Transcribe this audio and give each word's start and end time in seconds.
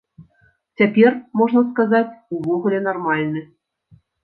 Цяпер, 0.81 1.11
можна 1.41 1.61
сказаць, 1.69 2.17
увогуле 2.39 2.83
нармальны. 2.89 3.47